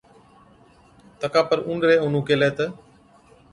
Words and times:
تڪا 1.19 1.41
پر 1.49 1.57
اُونڏرَي 1.67 1.97
اونهُون 2.01 2.23
ڪيهلَي 2.27 2.49
تہ، 2.57 2.65